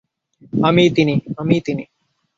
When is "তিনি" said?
0.97-1.15, 1.67-1.83